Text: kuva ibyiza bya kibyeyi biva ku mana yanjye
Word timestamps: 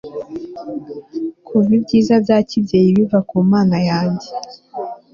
kuva 1.45 1.69
ibyiza 1.77 2.15
bya 2.23 2.37
kibyeyi 2.49 2.89
biva 2.97 3.19
ku 3.29 3.35
mana 3.51 3.77
yanjye 3.89 4.27